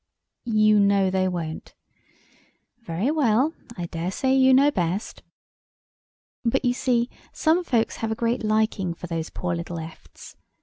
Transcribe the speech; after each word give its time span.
You 0.49 0.79
know 0.79 1.11
they 1.11 1.27
won't? 1.27 1.75
Very 2.79 3.11
well, 3.11 3.53
I 3.77 3.85
daresay 3.85 4.33
you 4.33 4.51
know 4.51 4.71
best. 4.71 5.21
But 6.43 6.65
you 6.65 6.73
see, 6.73 7.07
some 7.31 7.63
folks 7.63 7.97
have 7.97 8.11
a 8.11 8.15
great 8.15 8.41
liking 8.43 8.95
for 8.95 9.05
those 9.05 9.29
poor 9.29 9.53
little 9.53 9.77
efts. 9.77 10.35